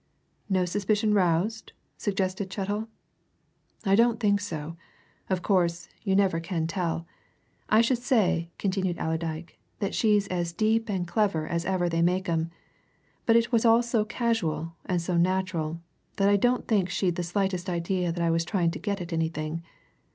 [0.49, 2.87] "No suspicion roused?" suggested Chettle.
[3.85, 4.75] "I don't think so.
[5.29, 7.05] Of course, you never can tell.
[7.69, 12.27] I should say," continued Allerdyke, "that she's as deep and clever as ever they make
[12.27, 12.49] 'em!
[13.27, 15.79] But it was all so casual, and so natural,
[16.15, 19.13] that I don't think she'd the slightest idea that I was trying to get at
[19.13, 19.61] anything.